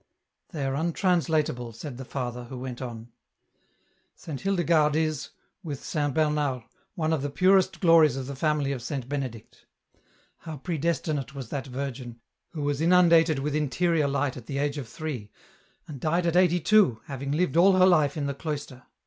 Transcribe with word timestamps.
"They 0.49 0.65
are 0.65 0.73
untranslatable," 0.73 1.73
said 1.73 1.97
the 1.97 2.05
father, 2.05 2.45
who 2.45 2.57
went 2.57 2.81
on," 2.81 3.09
Saint 4.15 4.41
Hildegarde 4.41 4.95
is, 4.97 5.29
with 5.61 5.83
Saint 5.83 6.15
Bernard, 6.15 6.63
one 6.95 7.13
of 7.13 7.21
the 7.21 7.29
purest 7.29 7.79
glories 7.79 8.17
of 8.17 8.25
the 8.25 8.35
family 8.35 8.71
of 8.71 8.81
Saint 8.81 9.07
Benedict. 9.07 9.67
How 10.37 10.57
pre 10.57 10.79
destinate 10.79 11.35
was 11.35 11.49
that 11.49 11.67
virgin, 11.67 12.19
who 12.53 12.63
was 12.63 12.81
inundated 12.81 13.37
with 13.37 13.53
interior 13.53 14.07
light 14.07 14.35
at 14.35 14.47
the 14.47 14.57
age 14.57 14.79
of 14.79 14.89
three, 14.89 15.29
and 15.87 15.99
died 16.01 16.25
at 16.25 16.35
eighty 16.35 16.59
two, 16.59 16.99
having 17.05 17.31
lived 17.31 17.55
all 17.55 17.73
her 17.73 17.85
life 17.85 18.17
in 18.17 18.25
the 18.25 18.33
cloister 18.33 18.81